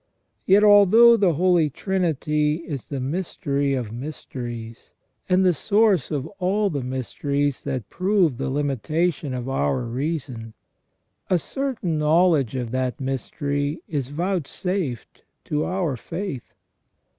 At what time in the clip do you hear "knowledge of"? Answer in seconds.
11.99-12.71